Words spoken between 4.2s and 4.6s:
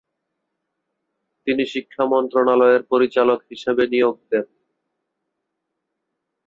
দেন।